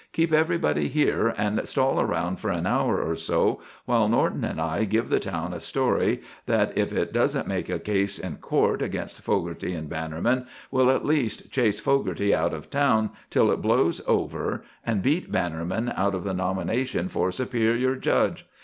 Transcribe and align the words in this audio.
Keep 0.13 0.33
everybody 0.33 0.87
here 0.87 1.27
and 1.37 1.61
stall 1.69 2.01
around 2.01 2.37
for 2.39 2.49
an 2.49 2.65
hour 2.65 2.99
or 3.03 3.15
so, 3.15 3.61
while 3.85 4.09
Norton 4.09 4.43
and 4.43 4.59
I 4.59 4.83
give 4.83 5.09
the 5.09 5.19
town 5.19 5.53
a 5.53 5.59
story 5.59 6.23
that, 6.47 6.75
if 6.75 6.91
it 6.91 7.13
doesn't 7.13 7.47
make 7.47 7.69
a 7.69 7.77
case 7.77 8.17
in 8.17 8.37
court 8.37 8.81
against 8.81 9.21
Fogarty 9.21 9.75
and 9.75 9.87
Bannerman, 9.87 10.47
will 10.71 10.89
at 10.89 11.05
least 11.05 11.51
chase 11.51 11.79
Fogarty 11.79 12.33
out 12.33 12.51
of 12.55 12.71
town 12.71 13.11
till 13.29 13.51
it 13.51 13.61
blows 13.61 14.01
over 14.07 14.63
and 14.83 15.03
beat 15.03 15.31
Bannerman 15.31 15.93
out 15.95 16.15
of 16.15 16.23
the 16.23 16.33
nomination 16.33 17.07
for 17.07 17.31
Superior 17.31 17.95
Judge. 17.95 18.47